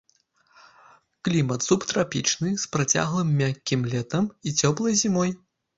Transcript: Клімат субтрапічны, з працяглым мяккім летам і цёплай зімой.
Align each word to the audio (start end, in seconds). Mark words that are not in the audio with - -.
Клімат 1.29 1.67
субтрапічны, 1.67 2.49
з 2.65 2.73
працяглым 2.77 3.39
мяккім 3.43 3.89
летам 3.95 4.23
і 4.47 4.59
цёплай 4.65 4.93
зімой. 5.07 5.41